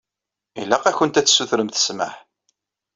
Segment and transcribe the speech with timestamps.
[0.61, 2.15] Ilaq-akent ad tsutremt ssmaḥ.